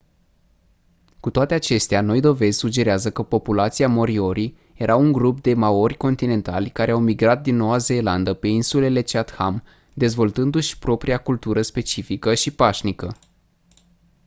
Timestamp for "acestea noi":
1.53-2.19